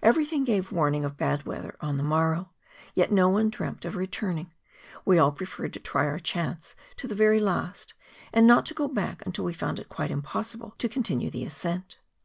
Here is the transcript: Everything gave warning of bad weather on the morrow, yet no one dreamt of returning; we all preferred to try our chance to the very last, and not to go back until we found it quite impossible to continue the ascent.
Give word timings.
Everything 0.00 0.44
gave 0.44 0.70
warning 0.70 1.02
of 1.02 1.16
bad 1.16 1.42
weather 1.42 1.76
on 1.80 1.96
the 1.96 2.04
morrow, 2.04 2.50
yet 2.94 3.10
no 3.10 3.28
one 3.28 3.50
dreamt 3.50 3.84
of 3.84 3.96
returning; 3.96 4.52
we 5.04 5.18
all 5.18 5.32
preferred 5.32 5.72
to 5.72 5.80
try 5.80 6.06
our 6.06 6.20
chance 6.20 6.76
to 6.96 7.08
the 7.08 7.16
very 7.16 7.40
last, 7.40 7.92
and 8.32 8.46
not 8.46 8.64
to 8.66 8.74
go 8.74 8.86
back 8.86 9.26
until 9.26 9.44
we 9.44 9.52
found 9.52 9.80
it 9.80 9.88
quite 9.88 10.12
impossible 10.12 10.76
to 10.78 10.88
continue 10.88 11.30
the 11.30 11.44
ascent. 11.44 11.98